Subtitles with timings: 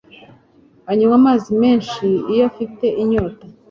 [0.91, 3.45] Anywa amazi menshi iyo afite inyota